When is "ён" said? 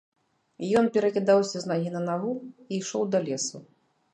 0.79-0.85